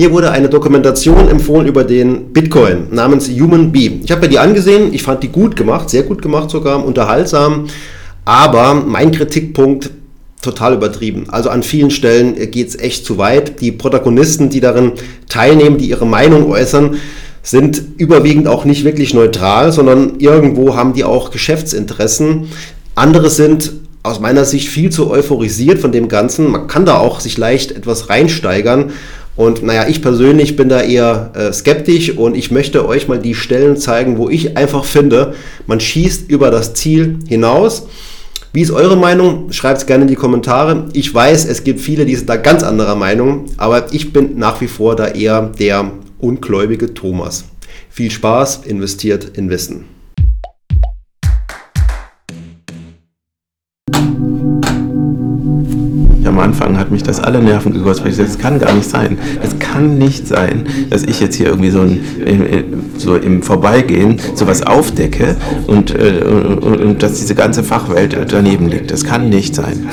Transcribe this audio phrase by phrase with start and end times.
[0.00, 4.00] Mir wurde eine Dokumentation empfohlen über den Bitcoin namens Human Bee.
[4.02, 7.66] Ich habe mir die angesehen, ich fand die gut gemacht, sehr gut gemacht sogar, unterhaltsam.
[8.24, 9.90] Aber mein Kritikpunkt
[10.40, 11.26] total übertrieben.
[11.28, 13.60] Also an vielen Stellen geht es echt zu weit.
[13.60, 14.92] Die Protagonisten, die darin
[15.28, 16.96] teilnehmen, die ihre Meinung äußern,
[17.42, 22.48] sind überwiegend auch nicht wirklich neutral, sondern irgendwo haben die auch Geschäftsinteressen.
[22.94, 26.50] Andere sind aus meiner Sicht viel zu euphorisiert von dem Ganzen.
[26.50, 28.92] Man kann da auch sich leicht etwas reinsteigern.
[29.40, 33.34] Und naja, ich persönlich bin da eher äh, skeptisch und ich möchte euch mal die
[33.34, 35.32] Stellen zeigen, wo ich einfach finde,
[35.66, 37.86] man schießt über das Ziel hinaus.
[38.52, 39.50] Wie ist eure Meinung?
[39.50, 40.90] Schreibt es gerne in die Kommentare.
[40.92, 44.60] Ich weiß, es gibt viele, die sind da ganz anderer Meinung, aber ich bin nach
[44.60, 47.46] wie vor da eher der ungläubige Thomas.
[47.88, 49.86] Viel Spaß, investiert in Wissen.
[56.40, 59.18] Anfang hat mich das alle Nerven gekostet, weil ich gesagt, das kann gar nicht sein.
[59.42, 62.00] Es kann nicht sein, dass ich jetzt hier irgendwie so, ein,
[62.96, 68.90] so im Vorbeigehen sowas aufdecke und, äh, und, und dass diese ganze Fachwelt daneben liegt.
[68.90, 69.88] Das kann nicht sein.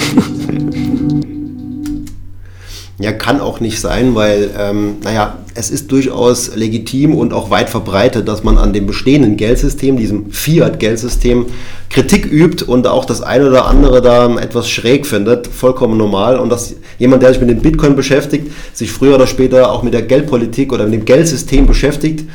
[3.00, 7.70] Ja, kann auch nicht sein, weil, ähm, naja, es ist durchaus legitim und auch weit
[7.70, 11.46] verbreitet, dass man an dem bestehenden Geldsystem, diesem Fiat-Geldsystem,
[11.92, 15.46] Kritik übt und auch das eine oder andere da etwas schräg findet.
[15.46, 16.40] Vollkommen normal.
[16.40, 19.94] Und dass jemand, der sich mit dem Bitcoin beschäftigt, sich früher oder später auch mit
[19.94, 22.26] der Geldpolitik oder mit dem Geldsystem beschäftigt,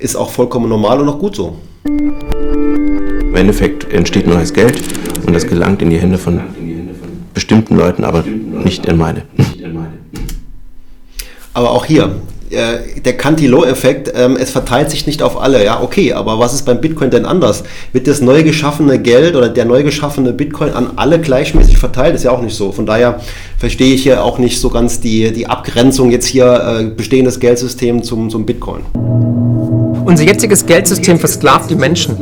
[0.00, 1.58] ist auch vollkommen normal und auch gut so.
[1.84, 4.82] Im Endeffekt entsteht neues Geld
[5.24, 6.40] und das gelangt in die Hände von
[7.34, 8.24] bestimmten Leuten, aber
[8.64, 9.22] nicht in meine.
[11.58, 12.12] Aber auch hier,
[12.50, 15.64] äh, der Cantillon-Effekt, ähm, es verteilt sich nicht auf alle.
[15.64, 17.64] Ja, okay, aber was ist beim Bitcoin denn anders?
[17.92, 22.14] Wird das neu geschaffene Geld oder der neu geschaffene Bitcoin an alle gleichmäßig verteilt?
[22.14, 22.70] Ist ja auch nicht so.
[22.70, 23.18] Von daher
[23.58, 28.04] verstehe ich hier auch nicht so ganz die, die Abgrenzung jetzt hier äh, bestehendes Geldsystem
[28.04, 28.82] zum, zum Bitcoin.
[30.08, 32.16] Unser jetziges Geldsystem versklavt die Menschen.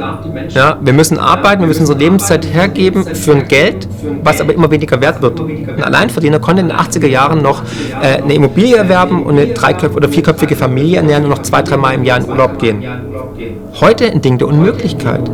[0.48, 3.86] Ja, wir müssen arbeiten, wir müssen unsere Lebenszeit hergeben für ein Geld,
[4.24, 5.40] was aber immer weniger wert wird.
[5.40, 7.62] Ein Alleinverdiener konnte in den 80er Jahren noch
[8.02, 11.94] äh, eine Immobilie erwerben und eine dreiköpfige oder vierköpfige Familie ernähren und noch zwei, dreimal
[11.94, 12.84] im Jahr in Urlaub gehen.
[13.80, 15.30] Heute ein Ding der Unmöglichkeit.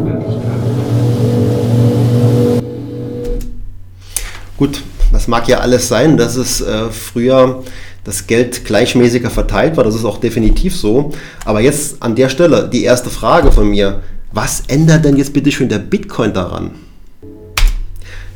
[4.59, 4.83] Gut,
[5.23, 7.63] das mag ja alles sein, dass es äh, früher
[8.03, 9.85] das Geld gleichmäßiger verteilt war.
[9.85, 11.13] Das ist auch definitiv so.
[11.45, 14.01] Aber jetzt an der Stelle die erste Frage von mir.
[14.33, 16.73] Was ändert denn jetzt bitte schön der Bitcoin daran?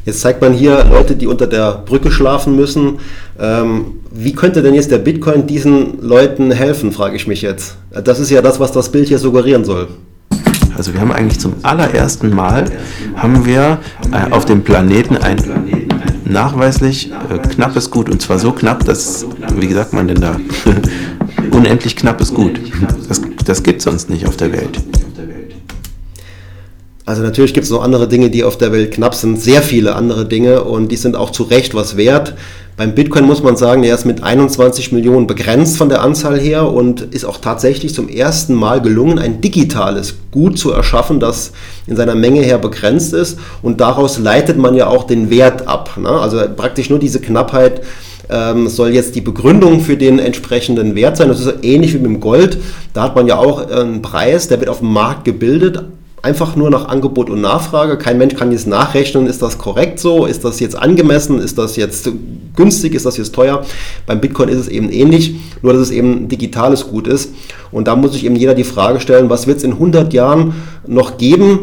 [0.04, 3.00] Jetzt zeigt man hier Leute, die unter der Brücke schlafen müssen.
[3.40, 7.78] Ähm, wie könnte denn jetzt der Bitcoin diesen Leuten helfen, frage ich mich jetzt.
[7.90, 9.88] Das ist ja das, was das Bild hier suggerieren soll.
[10.76, 12.66] Also wir haben eigentlich zum allerersten Mal
[13.16, 13.78] haben wir
[14.12, 15.85] äh, auf dem Planeten ein
[16.26, 18.08] nachweislich äh, knappes Gut.
[18.08, 20.38] Und zwar so knapp, dass, wie sagt man denn da,
[21.50, 22.60] unendlich knappes Gut.
[23.08, 24.80] Das, das gibt es sonst nicht auf der Welt.
[27.06, 29.94] Also natürlich gibt es noch andere Dinge, die auf der Welt knapp sind, sehr viele
[29.94, 32.34] andere Dinge und die sind auch zu Recht was wert.
[32.76, 36.70] Beim Bitcoin muss man sagen, er ist mit 21 Millionen begrenzt von der Anzahl her
[36.70, 41.52] und ist auch tatsächlich zum ersten Mal gelungen, ein digitales Gut zu erschaffen, das
[41.86, 43.38] in seiner Menge her begrenzt ist.
[43.62, 45.96] Und daraus leitet man ja auch den Wert ab.
[45.96, 46.10] Ne?
[46.10, 47.82] Also praktisch nur diese Knappheit
[48.28, 51.28] ähm, soll jetzt die Begründung für den entsprechenden Wert sein.
[51.28, 52.58] Das ist ähnlich wie mit dem Gold.
[52.92, 55.82] Da hat man ja auch einen Preis, der wird auf dem Markt gebildet,
[56.26, 57.98] einfach nur nach Angebot und Nachfrage.
[57.98, 61.76] Kein Mensch kann jetzt nachrechnen, ist das korrekt so, ist das jetzt angemessen, ist das
[61.76, 62.10] jetzt
[62.56, 63.64] günstig, ist das jetzt teuer.
[64.06, 67.32] Beim Bitcoin ist es eben ähnlich, nur dass es eben digitales Gut ist.
[67.70, 70.54] Und da muss sich eben jeder die Frage stellen, was wird es in 100 Jahren
[70.86, 71.60] noch geben?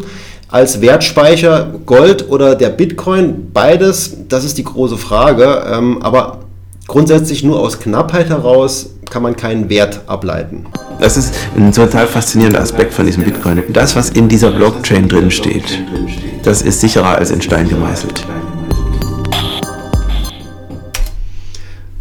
[0.49, 5.63] als Wertspeicher Gold oder der Bitcoin, beides, das ist die große Frage.
[5.67, 6.41] Ähm, aber
[6.85, 10.67] grundsätzlich nur aus Knappheit heraus kann man keinen Wert ableiten.
[10.99, 13.63] Das ist ein total faszinierender Aspekt von diesem Bitcoin.
[13.69, 15.83] Das, was in dieser Blockchain drin steht,
[16.43, 18.25] das ist sicherer als in Stein gemeißelt.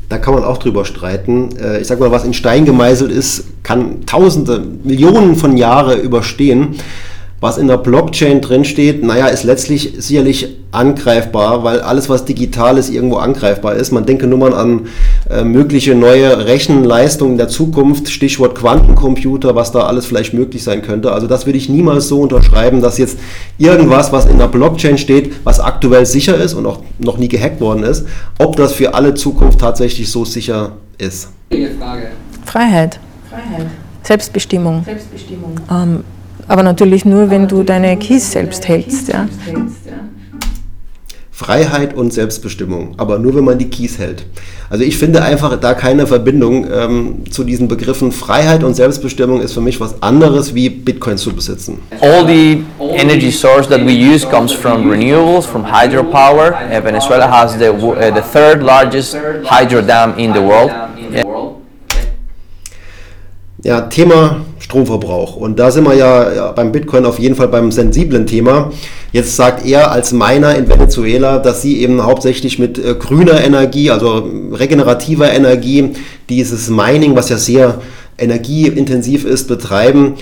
[0.09, 1.57] Da kann man auch drüber streiten.
[1.57, 6.77] Äh, ich sag mal, was in Stein gemeißelt ist, kann Tausende, Millionen von Jahren überstehen
[7.43, 12.89] was in der Blockchain drinsteht, naja, ist letztlich sicherlich angreifbar, weil alles, was digital ist,
[12.89, 13.91] irgendwo angreifbar ist.
[13.91, 14.87] Man denke nur mal an
[15.29, 21.11] äh, mögliche neue Rechenleistungen der Zukunft, Stichwort Quantencomputer, was da alles vielleicht möglich sein könnte.
[21.11, 23.19] Also das würde ich niemals so unterschreiben, dass jetzt
[23.59, 27.61] irgendwas, was in der Blockchain steht, was aktuell sicher ist und auch noch nie gehackt
[27.61, 28.07] worden ist,
[28.39, 31.31] ob das für alle Zukunft tatsächlich so sicher ist.
[32.45, 33.01] Freiheit.
[33.29, 33.67] Freiheit.
[34.05, 34.85] Selbstbestimmung.
[34.85, 35.61] Selbstbestimmung.
[35.69, 36.05] Ähm,
[36.53, 39.09] aber natürlich nur, wenn du deine Keys selbst hältst.
[39.09, 39.27] Ja.
[41.31, 44.27] Freiheit und Selbstbestimmung, aber nur wenn man die Keys hält.
[44.69, 48.13] Also ich finde einfach da keine Verbindung ähm, zu diesen Begriffen.
[48.13, 51.79] Freiheit und Selbstbestimmung ist für mich was anderes wie Bitcoin zu besitzen.
[52.03, 52.63] All the
[52.99, 56.53] energy source that we use comes from renewables, from hydropower.
[56.53, 59.17] Uh, Venezuela has the, uh, the third largest
[59.47, 60.71] hydro dam in the world.
[63.63, 65.35] Ja, Thema Stromverbrauch.
[65.37, 68.71] Und da sind wir ja, beim Bitcoin auf jeden Fall beim sensiblen Thema.
[69.11, 73.91] Jetzt sagt er als Miner in Venezuela, dass sie eben hauptsächlich mit äh, grüner Energie,
[73.91, 75.91] also regenerativer Energie,
[76.29, 77.81] dieses Mining, was ja sehr
[78.19, 80.15] energieintensiv ist, betreiben.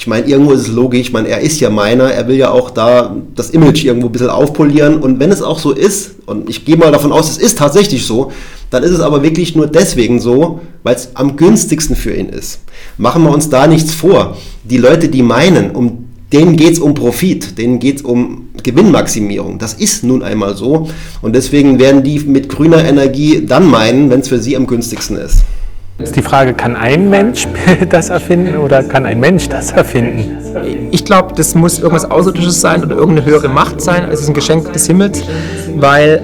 [0.00, 2.50] Ich meine, irgendwo ist es logisch, ich meine, er ist ja Miner, er will ja
[2.50, 4.96] auch da das Image irgendwo ein bisschen aufpolieren.
[4.96, 8.06] Und wenn es auch so ist, und ich gehe mal davon aus, es ist tatsächlich
[8.06, 8.32] so,
[8.70, 12.60] dann ist es aber wirklich nur deswegen so, weil es am günstigsten für ihn ist.
[12.96, 14.38] Machen wir uns da nichts vor.
[14.64, 19.58] Die Leute, die meinen, um denen geht es um Profit, denen geht es um Gewinnmaximierung.
[19.58, 20.88] Das ist nun einmal so.
[21.20, 25.18] Und deswegen werden die mit grüner Energie dann meinen, wenn es für sie am günstigsten
[25.18, 25.42] ist.
[26.02, 27.46] Ist die Frage, kann ein Mensch
[27.90, 30.38] das erfinden oder kann ein Mensch das erfinden?
[30.90, 34.08] Ich glaube, das muss irgendwas Außerirdisches sein oder irgendeine höhere Macht sein.
[34.10, 35.22] Es ist ein Geschenk des Himmels,
[35.76, 36.22] weil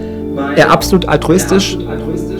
[0.57, 1.79] er absolut altruistisch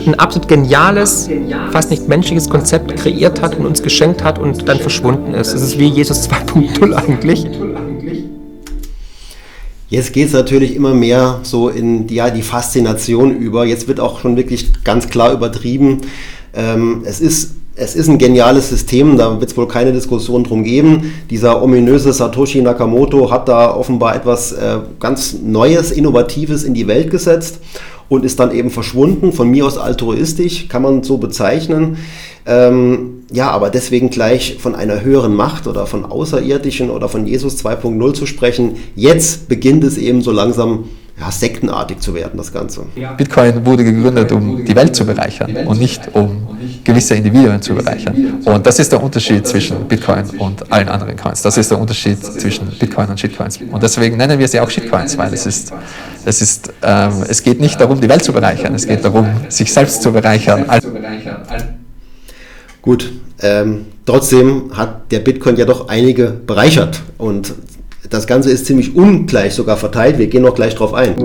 [0.07, 1.29] ein absolut geniales,
[1.71, 5.53] fast nicht menschliches Konzept kreiert hat und uns geschenkt hat und dann verschwunden ist.
[5.53, 7.45] Es ist wie Jesus 2.0 eigentlich.
[9.89, 13.65] Jetzt geht es natürlich immer mehr so in ja, die Faszination über.
[13.65, 16.01] Jetzt wird auch schon wirklich ganz klar übertrieben.
[16.57, 20.63] Ähm, es ist es ist ein geniales System, da wird es wohl keine Diskussion drum
[20.63, 21.13] geben.
[21.29, 27.11] Dieser ominöse Satoshi Nakamoto hat da offenbar etwas äh, ganz Neues, Innovatives in die Welt
[27.11, 27.59] gesetzt
[28.09, 29.31] und ist dann eben verschwunden.
[29.31, 31.97] Von mir aus altruistisch, kann man so bezeichnen.
[32.47, 37.63] Ähm, ja, aber deswegen gleich von einer höheren Macht oder von Außerirdischen oder von Jesus
[37.63, 40.85] 2.0 zu sprechen, jetzt beginnt es eben so langsam
[41.19, 42.85] ja, sektenartig zu werden, das Ganze.
[43.17, 46.47] Bitcoin wurde gegründet, um die Welt zu bereichern und nicht um
[46.83, 48.41] gewisse Individuen zu bereichern.
[48.45, 51.41] Und das ist der Unterschied zwischen Bitcoin und allen anderen Coins.
[51.41, 53.59] Das ist der Unterschied zwischen Bitcoin und Shitcoins.
[53.71, 55.73] Und deswegen nennen wir sie auch Shitcoins, weil es ist,
[56.23, 59.73] es ist, ähm, es geht nicht darum, die Welt zu bereichern, es geht darum, sich
[59.73, 60.65] selbst zu bereichern.
[62.83, 63.11] Gut,
[63.41, 67.53] ähm, trotzdem hat der Bitcoin ja doch einige bereichert und
[68.09, 70.17] das Ganze ist ziemlich ungleich sogar verteilt.
[70.17, 71.15] Wir gehen noch gleich drauf ein.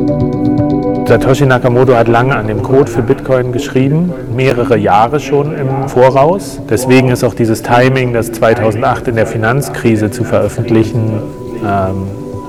[1.06, 6.60] Satoshi Nakamoto hat lange an dem Code für Bitcoin geschrieben, mehrere Jahre schon im Voraus.
[6.70, 11.20] Deswegen ist auch dieses Timing, das 2008 in der Finanzkrise zu veröffentlichen,
[11.60, 12.08] ähm,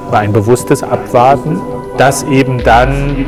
[0.09, 1.59] war ein bewusstes Abwarten.
[1.97, 3.25] Dass eben dann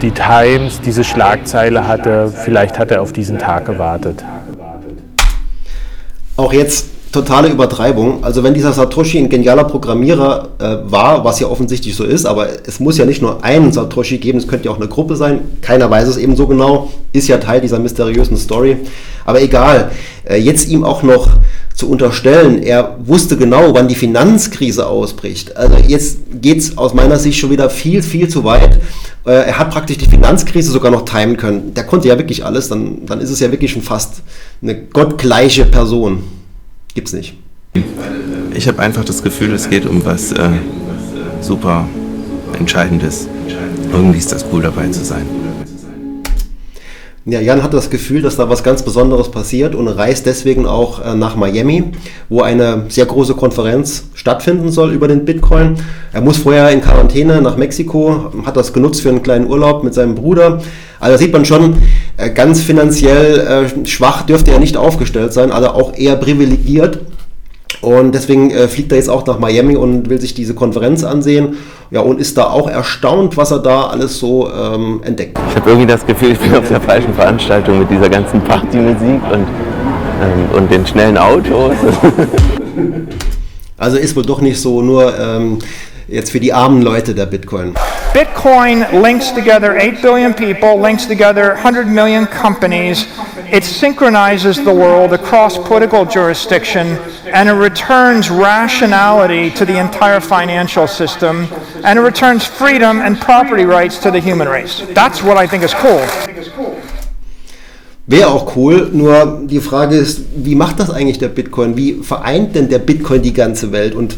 [0.00, 4.24] die Times diese Schlagzeile hatte, vielleicht hat er auf diesen Tag gewartet.
[6.36, 8.24] Auch jetzt totale Übertreibung.
[8.24, 12.48] Also wenn dieser Satoshi ein genialer Programmierer äh, war, was ja offensichtlich so ist, aber
[12.66, 15.40] es muss ja nicht nur einen Satoshi geben, es könnte ja auch eine Gruppe sein,
[15.62, 18.76] keiner weiß es eben so genau, ist ja Teil dieser mysteriösen Story.
[19.24, 19.90] Aber egal,
[20.24, 21.30] äh, jetzt ihm auch noch
[21.74, 25.56] zu unterstellen, er wusste genau, wann die Finanzkrise ausbricht.
[25.56, 28.78] Also jetzt geht es aus meiner Sicht schon wieder viel, viel zu weit.
[29.26, 31.74] Äh, er hat praktisch die Finanzkrise sogar noch timen können.
[31.74, 34.22] Der konnte ja wirklich alles, dann, dann ist es ja wirklich schon fast
[34.62, 36.24] eine gottgleiche Person.
[36.96, 37.34] Gibt's nicht.
[38.54, 40.48] Ich habe einfach das Gefühl, es geht um was äh,
[41.42, 41.86] super
[42.58, 43.28] Entscheidendes.
[43.92, 45.26] Irgendwie ist das cool dabei zu sein.
[47.28, 51.04] Ja, Jan hat das Gefühl, dass da was ganz Besonderes passiert und reist deswegen auch
[51.04, 51.90] äh, nach Miami,
[52.28, 55.74] wo eine sehr große Konferenz stattfinden soll über den Bitcoin.
[56.12, 59.92] Er muss vorher in Quarantäne nach Mexiko, hat das genutzt für einen kleinen Urlaub mit
[59.92, 60.62] seinem Bruder.
[61.00, 61.78] Also sieht man schon,
[62.16, 67.00] äh, ganz finanziell äh, schwach dürfte er nicht aufgestellt sein, also auch eher privilegiert.
[67.80, 71.56] Und deswegen äh, fliegt er jetzt auch nach Miami und will sich diese Konferenz ansehen.
[71.90, 75.38] Ja, und ist da auch erstaunt, was er da alles so ähm, entdeckt.
[75.50, 79.20] Ich habe irgendwie das Gefühl, ich bin auf der falschen Veranstaltung mit dieser ganzen Partymusik
[79.32, 79.46] und,
[80.22, 81.74] ähm, und den schnellen Autos.
[83.78, 85.58] also ist wohl doch nicht so nur ähm,
[86.08, 87.74] jetzt für die armen Leute der Bitcoin.
[88.12, 93.06] Bitcoin links together 8 billion people, links together 100 million companies.
[93.52, 96.98] It synchronizes the world across political jurisdiction
[97.32, 101.48] and it returns rationality to the entire financial system
[101.84, 104.82] and it returns freedom and property rights to the human race.
[104.94, 106.00] That's what I think is cool.
[108.08, 111.76] Wäre auch cool, nur die Frage ist, wie macht das eigentlich der Bitcoin?
[111.76, 113.96] Wie vereint denn der Bitcoin die ganze Welt?
[113.96, 114.16] Und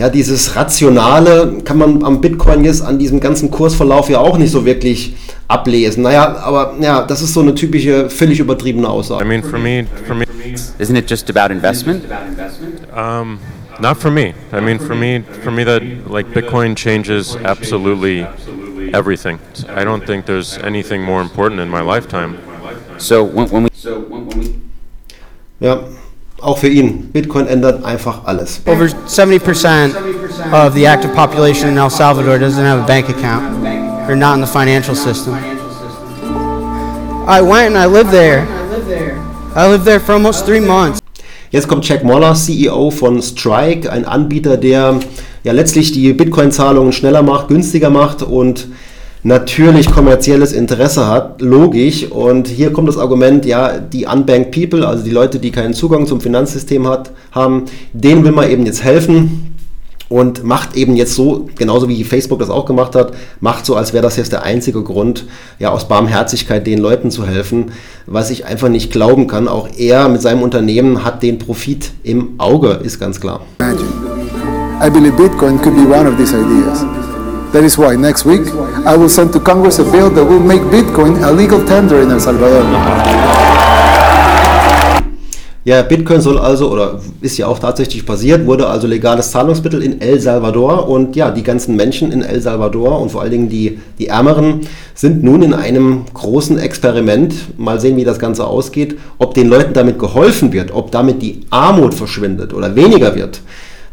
[0.00, 4.50] ja, dieses Rationale kann man am Bitcoin jetzt an diesem ganzen Kursverlauf ja auch nicht
[4.50, 5.14] so wirklich
[5.46, 6.04] ablesen.
[6.04, 9.22] Naja, aber ja, das ist so eine typische, völlig übertriebene Aussage.
[9.22, 10.24] I mean, for me, for me,
[10.78, 12.04] isn't it just about investment?
[12.96, 13.40] Um,
[13.78, 14.32] not for me.
[14.54, 18.26] I mean, for me, for me, that like Bitcoin changes absolutely
[18.94, 19.38] everything.
[19.68, 22.38] I don't think there's anything more important in my lifetime.
[22.96, 23.70] So when, when we,
[25.60, 25.82] ja,
[26.42, 27.10] auch für ihn.
[27.12, 28.60] Bitcoin ändert einfach alles.
[28.66, 29.90] Over 70%
[30.52, 33.42] of the active population in El Salvador doesn't have a bank account.
[34.06, 35.34] They're not in the financial system.
[37.26, 38.46] I went and I lived there.
[39.54, 41.00] I lived there for almost three months.
[41.50, 45.00] Jetzt kommt Jack Moller, CEO von Strike, ein Anbieter, der
[45.42, 48.68] ja letztlich die Bitcoin-Zahlungen schneller macht, günstiger macht und
[49.22, 52.10] natürlich kommerzielles Interesse hat, logisch.
[52.10, 56.06] Und hier kommt das Argument, ja, die unbanked people, also die Leute, die keinen Zugang
[56.06, 59.54] zum Finanzsystem hat, haben, denen will man eben jetzt helfen
[60.10, 63.92] und macht eben jetzt so, genauso wie Facebook das auch gemacht hat, macht so, als
[63.92, 65.24] wäre das jetzt der einzige Grund,
[65.60, 67.70] ja, aus Barmherzigkeit den Leuten zu helfen,
[68.06, 69.46] was ich einfach nicht glauben kann.
[69.46, 73.42] Auch er mit seinem Unternehmen hat den Profit im Auge, ist ganz klar.
[74.82, 76.99] I believe Bitcoin could be one of these ideas.
[77.52, 78.46] That is why next week
[78.86, 82.10] I will send to Congress a bill that will make Bitcoin a legal tender in
[82.10, 82.62] El Salvador.
[85.64, 90.00] Ja, Bitcoin soll also, oder ist ja auch tatsächlich passiert, wurde also legales Zahlungsmittel in
[90.00, 93.80] El Salvador und ja, die ganzen Menschen in El Salvador und vor allen Dingen die,
[93.98, 94.60] die Ärmeren
[94.94, 97.34] sind nun in einem großen Experiment.
[97.58, 101.40] Mal sehen, wie das Ganze ausgeht, ob den Leuten damit geholfen wird, ob damit die
[101.50, 103.40] Armut verschwindet oder weniger wird.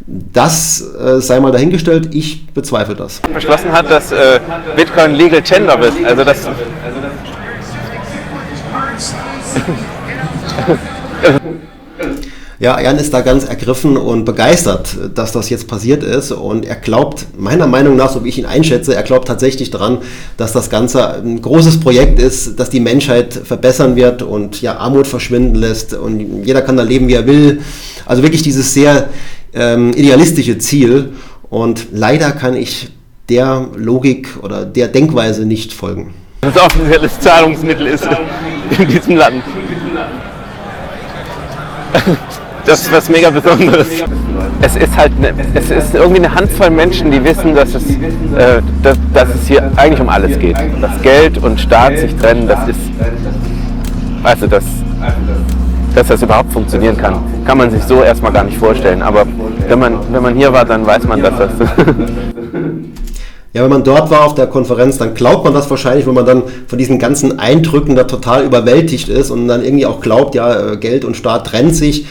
[0.10, 3.20] Das äh, sei mal dahingestellt, ich bezweifle das.
[3.34, 4.40] Beschlossen hat, dass äh,
[4.78, 5.94] Bitcoin Legal Tender wird.
[6.06, 6.48] Also das.
[12.60, 16.32] Ja, Jan ist da ganz ergriffen und begeistert, dass das jetzt passiert ist.
[16.32, 20.00] Und er glaubt, meiner Meinung nach, so wie ich ihn einschätze, er glaubt tatsächlich daran,
[20.38, 25.06] dass das Ganze ein großes Projekt ist, das die Menschheit verbessern wird und ja, Armut
[25.06, 25.94] verschwinden lässt.
[25.94, 27.62] Und jeder kann da leben, wie er will.
[28.08, 29.10] Also wirklich dieses sehr
[29.58, 31.14] ähm, idealistische Ziel.
[31.50, 32.90] Und leider kann ich
[33.30, 36.14] der Logik oder der Denkweise nicht folgen.
[36.42, 38.08] Das offizielles Zahlungsmittel ist
[38.78, 39.44] in diesem Land.
[42.66, 43.88] Das ist was mega Besonderes.
[44.62, 48.62] Es ist halt, eine, es ist irgendwie eine Handvoll Menschen, die wissen, dass es, äh,
[48.84, 50.58] dass, dass es hier eigentlich um alles geht.
[50.82, 52.80] Dass Geld und Staat sich trennen, das ist,
[54.24, 54.66] also das,
[55.96, 59.02] dass das überhaupt funktionieren kann, kann man sich so erstmal gar nicht vorstellen.
[59.02, 59.26] Aber
[59.68, 61.52] wenn man, wenn man hier war, dann weiß man, dass das.
[63.54, 66.28] Ja, wenn man dort war auf der Konferenz, dann glaubt man das wahrscheinlich, wenn man
[66.28, 70.74] dann von diesen ganzen Eindrücken da total überwältigt ist und dann irgendwie auch glaubt, ja,
[70.74, 72.06] äh, Geld und Staat trennt sich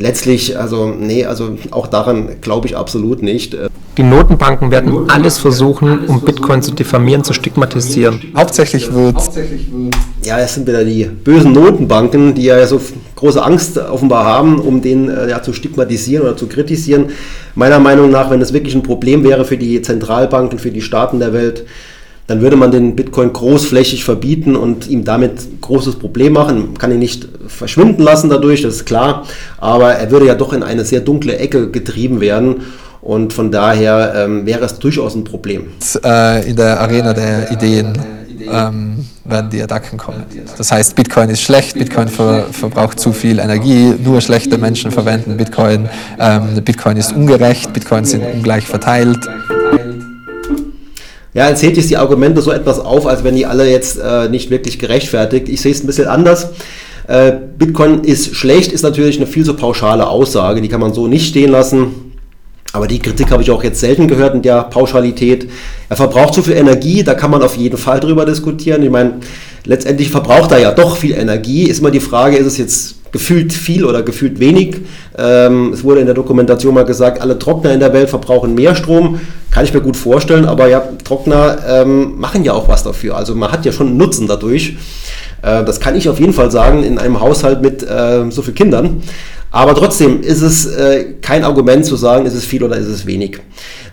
[0.00, 3.56] letztlich, also nee, also auch daran glaube ich absolut nicht.
[3.96, 8.20] Die Notenbanken werden alles versuchen, um Bitcoin zu diffamieren, zu stigmatisieren.
[8.34, 9.16] Hauptsächlich wird.
[10.24, 12.80] Ja, es sind wieder die bösen Notenbanken, die ja so
[13.16, 17.10] große Angst offenbar haben, um den äh, ja, zu stigmatisieren oder zu kritisieren.
[17.54, 21.18] Meiner Meinung nach, wenn es wirklich ein Problem wäre für die Zentralbanken, für die Staaten
[21.18, 21.64] der Welt,
[22.30, 26.58] dann würde man den Bitcoin großflächig verbieten und ihm damit großes Problem machen.
[26.66, 29.26] Man kann ihn nicht verschwinden lassen dadurch, das ist klar,
[29.58, 32.62] aber er würde ja doch in eine sehr dunkle Ecke getrieben werden.
[33.02, 35.72] Und von daher ähm, wäre es durchaus ein Problem.
[36.04, 37.98] Äh, in der Arena der Ideen
[38.48, 40.22] ähm, werden die Attacken kommen.
[40.56, 45.36] Das heißt, Bitcoin ist schlecht, Bitcoin ver verbraucht zu viel Energie, nur schlechte Menschen verwenden
[45.36, 45.88] Bitcoin,
[46.20, 49.18] ähm, Bitcoin ist ungerecht, Bitcoin sind ungleich verteilt.
[51.32, 54.28] Ja, er zählt jetzt die Argumente so etwas auf, als wenn die alle jetzt äh,
[54.28, 55.48] nicht wirklich gerechtfertigt.
[55.48, 56.48] Ich sehe es ein bisschen anders.
[57.06, 61.06] Äh, Bitcoin ist schlecht, ist natürlich eine viel zu pauschale Aussage, die kann man so
[61.06, 62.10] nicht stehen lassen.
[62.72, 65.50] Aber die Kritik habe ich auch jetzt selten gehört in der Pauschalität.
[65.88, 68.82] Er verbraucht zu viel Energie, da kann man auf jeden Fall drüber diskutieren.
[68.82, 69.14] Ich meine,
[69.64, 71.64] letztendlich verbraucht er ja doch viel Energie.
[71.64, 74.76] Ist immer die Frage, ist es jetzt gefühlt viel oder gefühlt wenig.
[75.18, 78.74] Ähm, es wurde in der Dokumentation mal gesagt, alle Trockner in der Welt verbrauchen mehr
[78.74, 79.20] Strom.
[79.50, 83.16] Kann ich mir gut vorstellen, aber ja, Trockner ähm, machen ja auch was dafür.
[83.16, 84.76] Also man hat ja schon Nutzen dadurch.
[85.42, 88.54] Äh, das kann ich auf jeden Fall sagen in einem Haushalt mit äh, so vielen
[88.54, 89.02] Kindern.
[89.50, 93.06] Aber trotzdem ist es äh, kein Argument zu sagen, ist es viel oder ist es
[93.06, 93.38] wenig.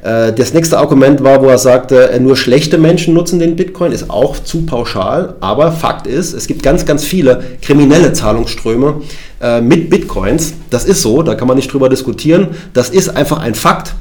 [0.04, 3.92] Äh, das nächste Argument war, wo er sagte, äh, nur schlechte Menschen nutzen den Bitcoin,
[3.92, 5.36] ist auch zu pauschal.
[5.40, 9.02] Aber Fakt ist, es gibt ganz, ganz viele kriminelle Zahlungsströme
[9.42, 10.54] äh, mit Bitcoins.
[10.70, 12.50] Das ist so, da kann man nicht drüber diskutieren.
[12.74, 13.96] Das ist einfach ein Fakt,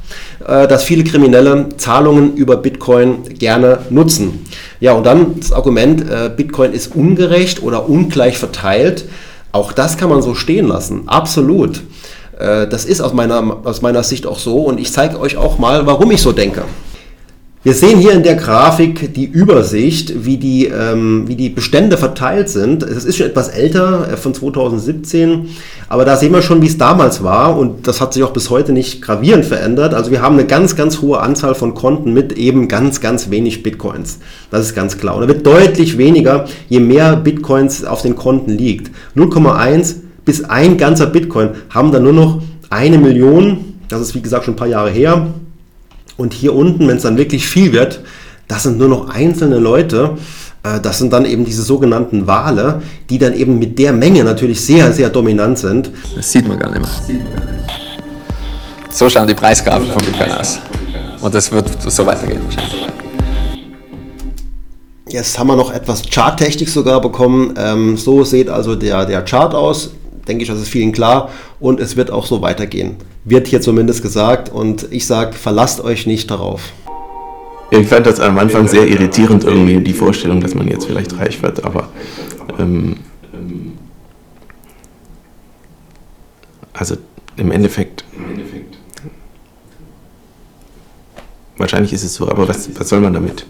[0.47, 4.45] äh, dass viele Kriminelle Zahlungen über Bitcoin gerne nutzen.
[4.79, 9.05] Ja, und dann das Argument, äh, Bitcoin ist ungerecht oder ungleich verteilt.
[9.51, 11.81] Auch das kann man so stehen lassen, absolut.
[12.39, 15.57] Äh, das ist aus meiner, aus meiner Sicht auch so und ich zeige euch auch
[15.57, 16.63] mal, warum ich so denke.
[17.67, 22.47] Wir sehen hier in der Grafik die Übersicht, wie die, ähm, wie die Bestände verteilt
[22.47, 22.81] sind.
[22.81, 25.49] Es ist schon etwas älter, äh, von 2017,
[25.89, 28.49] aber da sehen wir schon, wie es damals war und das hat sich auch bis
[28.49, 29.93] heute nicht gravierend verändert.
[29.93, 33.63] Also wir haben eine ganz, ganz hohe Anzahl von Konten mit eben ganz, ganz wenig
[33.63, 34.19] Bitcoins.
[34.49, 35.15] Das ist ganz klar.
[35.15, 38.91] Und da wird deutlich weniger, je mehr Bitcoins auf den Konten liegt.
[39.17, 43.73] 0,1 bis ein ganzer Bitcoin haben dann nur noch eine Million.
[43.89, 45.27] Das ist wie gesagt schon ein paar Jahre her
[46.17, 48.01] und hier unten, wenn es dann wirklich viel wird,
[48.47, 50.17] das sind nur noch einzelne Leute.
[50.63, 54.61] Äh, das sind dann eben diese sogenannten Wale, die dann eben mit der Menge natürlich
[54.61, 55.91] sehr, sehr dominant sind.
[56.15, 57.19] Das sieht man gar nicht mehr.
[58.89, 60.59] So schauen die Preisgrafen von Bitcoin aus.
[61.21, 62.87] Und das wird so weitergehen wahrscheinlich.
[65.09, 67.53] Jetzt haben wir noch etwas Charttechnik sogar bekommen.
[67.57, 69.91] Ähm, so sieht also der, der Chart aus.
[70.27, 71.29] Denke ich, das ist vielen klar.
[71.59, 72.97] Und es wird auch so weitergehen
[73.29, 76.71] wird hier zumindest gesagt und ich sage, verlasst euch nicht darauf.
[77.71, 81.41] Ich fand das am Anfang sehr irritierend, irgendwie die Vorstellung, dass man jetzt vielleicht reich
[81.43, 81.89] wird, aber
[82.57, 82.95] ähm,
[86.71, 86.95] also
[87.35, 88.05] im Endeffekt,
[91.57, 93.45] wahrscheinlich ist es so, aber was, was soll man damit?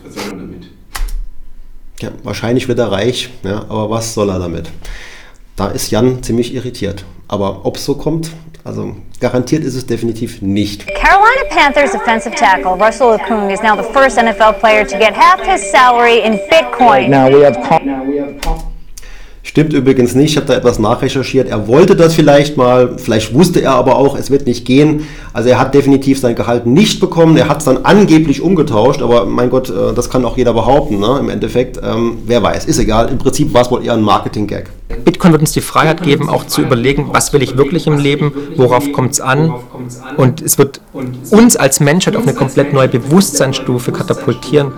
[2.02, 4.72] Ja, wahrscheinlich wird er reich, ja, aber was soll er damit?
[5.58, 7.04] Da ist Jan ziemlich irritiert.
[7.28, 8.30] Aber ob es so kommt,
[8.64, 10.86] also garantiert ist es definitiv nicht.
[10.86, 15.42] Carolina Panthers offensive tackle Russell Okung is now the first NFL player to get half
[15.42, 17.10] his salary in Bitcoin.
[17.10, 17.58] Right now we have
[19.48, 21.48] Stimmt übrigens nicht, ich habe da etwas nachrecherchiert.
[21.48, 25.08] Er wollte das vielleicht mal, vielleicht wusste er aber auch, es wird nicht gehen.
[25.32, 27.38] Also er hat definitiv sein Gehalt nicht bekommen.
[27.38, 31.00] Er hat es dann angeblich umgetauscht, aber mein Gott, äh, das kann auch jeder behaupten.
[31.00, 31.16] Ne?
[31.22, 33.08] Im Endeffekt, ähm, wer weiß, ist egal.
[33.10, 34.70] Im Prinzip war es wohl eher ein Marketing-Gag.
[35.06, 38.34] Bitcoin wird uns die Freiheit geben, auch zu überlegen, was will ich wirklich im Leben,
[38.58, 39.54] worauf kommt es an.
[40.18, 40.82] Und es wird
[41.32, 44.74] uns als Menschheit auf eine komplett neue Bewusstseinsstufe katapultieren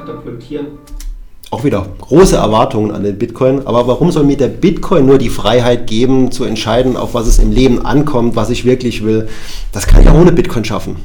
[1.52, 3.66] auch wieder große Erwartungen an den Bitcoin.
[3.66, 7.40] Aber warum soll mir der Bitcoin nur die Freiheit geben, zu entscheiden, auf was es
[7.40, 9.28] im Leben ankommt, was ich wirklich will?
[9.72, 10.98] Das kann ich auch ohne Bitcoin schaffen.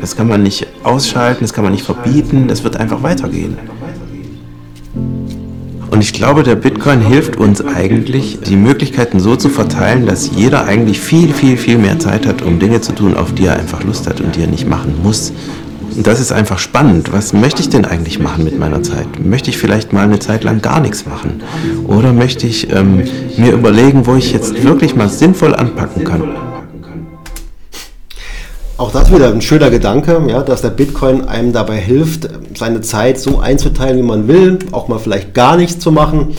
[0.00, 3.56] Das kann man nicht ausschalten, das kann man nicht verbieten, das wird einfach weitergehen.
[5.90, 10.64] Und ich glaube, der Bitcoin hilft uns eigentlich, die Möglichkeiten so zu verteilen, dass jeder
[10.64, 13.82] eigentlich viel, viel, viel mehr Zeit hat, um Dinge zu tun, auf die er einfach
[13.82, 15.32] Lust hat und die er nicht machen muss.
[16.02, 17.12] Das ist einfach spannend.
[17.12, 19.06] Was möchte ich denn eigentlich machen mit meiner Zeit?
[19.18, 21.42] Möchte ich vielleicht mal eine Zeit lang gar nichts machen?
[21.88, 23.02] Oder möchte ich ähm,
[23.36, 26.36] mir überlegen, wo ich jetzt wirklich mal sinnvoll anpacken kann?
[28.76, 33.18] Auch das wieder ein schöner Gedanke, ja, dass der Bitcoin einem dabei hilft, seine Zeit
[33.18, 36.36] so einzuteilen, wie man will, auch mal vielleicht gar nichts zu machen.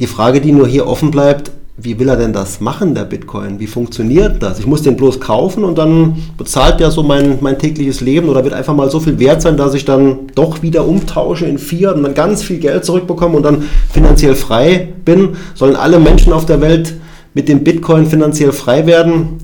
[0.00, 3.60] Die Frage, die nur hier offen bleibt, wie will er denn das machen, der Bitcoin?
[3.60, 4.58] Wie funktioniert das?
[4.58, 8.42] Ich muss den bloß kaufen und dann bezahlt der so mein, mein tägliches Leben oder
[8.42, 11.94] wird einfach mal so viel wert sein, dass ich dann doch wieder umtausche in Fiat
[11.94, 13.62] und dann ganz viel Geld zurückbekomme und dann
[13.92, 15.36] finanziell frei bin?
[15.54, 16.94] Sollen alle Menschen auf der Welt
[17.32, 19.38] mit dem Bitcoin finanziell frei werden?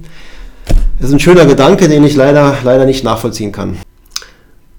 [0.99, 3.79] Das ist ein schöner Gedanke, den ich leider, leider nicht nachvollziehen kann.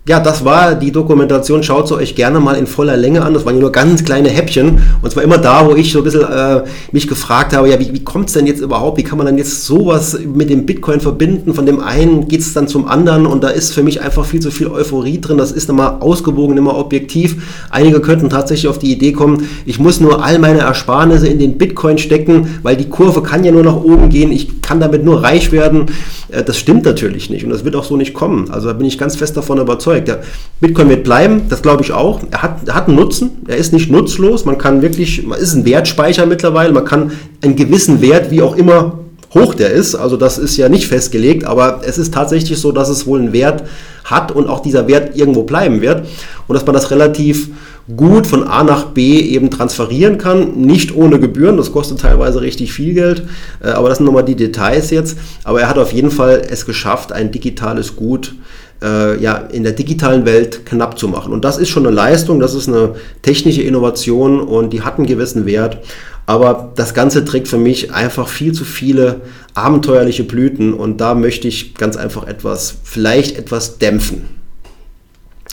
[0.07, 1.63] Ja, das war die Dokumentation.
[1.63, 3.33] Schaut sie euch gerne mal in voller Länge an.
[3.33, 4.77] Das waren nur ganz kleine Häppchen.
[5.01, 7.91] Und zwar immer da, wo ich so ein bisschen äh, mich gefragt habe, ja, wie,
[7.91, 8.99] wie kommt es denn jetzt überhaupt?
[8.99, 11.55] Wie kann man dann jetzt sowas mit dem Bitcoin verbinden?
[11.55, 14.41] Von dem einen geht es dann zum anderen und da ist für mich einfach viel
[14.41, 15.39] zu viel Euphorie drin.
[15.39, 17.37] Das ist immer ausgewogen, immer objektiv.
[17.71, 21.57] Einige könnten tatsächlich auf die Idee kommen, ich muss nur all meine Ersparnisse in den
[21.57, 24.31] Bitcoin stecken, weil die Kurve kann ja nur nach oben gehen.
[24.31, 25.87] Ich kann damit nur reich werden.
[26.35, 28.51] Äh, das stimmt natürlich nicht und das wird auch so nicht kommen.
[28.51, 30.07] Also da bin ich ganz fest davon überzeugt.
[30.07, 30.21] Der
[30.59, 32.21] Bitcoin wird bleiben, das glaube ich auch.
[32.31, 34.45] Er hat, er hat einen Nutzen, er ist nicht nutzlos.
[34.45, 38.55] Man kann wirklich, man ist ein Wertspeicher mittlerweile, man kann einen gewissen Wert, wie auch
[38.55, 38.99] immer
[39.33, 42.87] hoch der ist, also das ist ja nicht festgelegt, aber es ist tatsächlich so, dass
[42.87, 43.65] es wohl einen Wert
[44.05, 46.05] hat und auch dieser Wert irgendwo bleiben wird
[46.47, 47.49] und dass man das relativ
[47.95, 52.73] gut von A nach B eben transferieren kann, nicht ohne Gebühren, das kostet teilweise richtig
[52.73, 53.23] viel Geld,
[53.63, 56.65] äh, aber das sind nochmal die Details jetzt, aber er hat auf jeden Fall es
[56.65, 58.33] geschafft, ein digitales Gut
[58.81, 61.31] äh, ja, in der digitalen Welt knapp zu machen.
[61.31, 65.07] Und das ist schon eine Leistung, das ist eine technische Innovation und die hat einen
[65.07, 65.77] gewissen Wert.
[66.25, 69.21] Aber das Ganze trägt für mich einfach viel zu viele
[69.53, 74.44] abenteuerliche Blüten und da möchte ich ganz einfach etwas, vielleicht etwas dämpfen.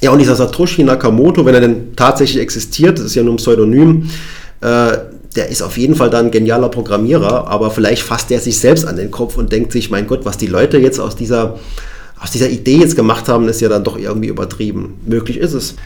[0.02, 3.36] Ja, und dieser Satoshi Nakamoto, wenn er denn tatsächlich existiert, das ist ja nur ein
[3.36, 4.10] Pseudonym,
[4.60, 4.98] äh,
[5.36, 8.84] der ist auf jeden Fall dann ein genialer Programmierer, aber vielleicht fasst er sich selbst
[8.84, 11.58] an den Kopf und denkt sich, mein Gott, was die Leute jetzt aus dieser,
[12.20, 15.00] aus dieser Idee jetzt gemacht haben, ist ja dann doch irgendwie übertrieben.
[15.06, 15.76] Möglich ist es.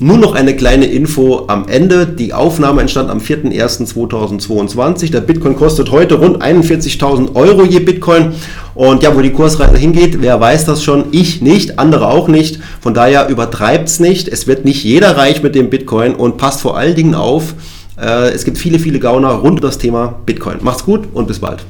[0.00, 2.06] Nur noch eine kleine Info am Ende.
[2.06, 5.10] Die Aufnahme entstand am 4.1.2022.
[5.10, 8.34] Der Bitcoin kostet heute rund 41.000 Euro je Bitcoin.
[8.76, 11.06] Und ja, wo die Kursreise hingeht, wer weiß das schon?
[11.10, 12.60] Ich nicht, andere auch nicht.
[12.80, 14.28] Von daher übertreibt es nicht.
[14.28, 17.54] Es wird nicht jeder reich mit dem Bitcoin und passt vor allen Dingen auf.
[18.00, 20.58] Äh, es gibt viele, viele Gauner rund um das Thema Bitcoin.
[20.60, 21.64] Macht's gut und bis bald.